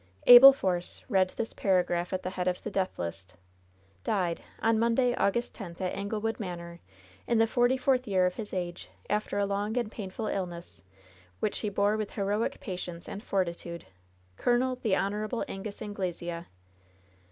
[0.25, 3.35] Abel Force read this paragraph at the head of the death list:
[4.03, 6.79] "Died.— On Monday, August 10th, at Anglewood Manor,
[7.27, 10.81] in the forty fourth year of his age, after a long and painful illness,
[11.39, 13.85] which he bore with heroic patience and fortitude.
[14.37, 14.75] Col.
[14.77, 15.43] the Hon.
[15.47, 16.47] Angus Anglesea."